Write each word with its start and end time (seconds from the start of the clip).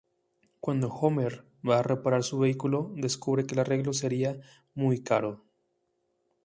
Cuando 0.59 0.87
Homer 0.91 1.45
va 1.63 1.77
a 1.77 1.83
reparar 1.83 2.23
su 2.23 2.39
vehículo, 2.39 2.91
descubre 2.95 3.45
que 3.45 3.53
el 3.53 3.59
arreglo 3.59 3.93
sería 3.93 4.41
muy 4.73 5.03
caro. 5.03 5.43